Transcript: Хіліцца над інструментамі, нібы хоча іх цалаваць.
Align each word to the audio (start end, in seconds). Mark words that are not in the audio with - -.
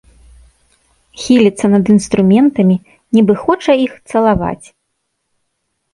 Хіліцца 1.23 1.65
над 1.75 1.85
інструментамі, 1.95 2.77
нібы 3.19 3.33
хоча 3.45 3.71
іх 3.85 3.91
цалаваць. 4.15 4.65